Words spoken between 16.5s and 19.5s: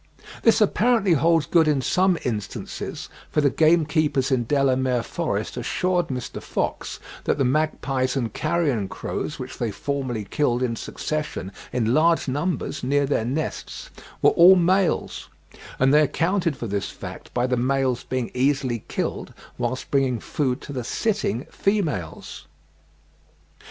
for this fact by the males being easily killed